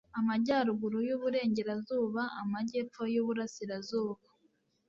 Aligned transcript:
amajyaruguru 0.19 0.97
y'uburengerazuba, 1.07 2.21
amajyepfo 2.41 3.01
y'uburasirazuba 3.13 4.23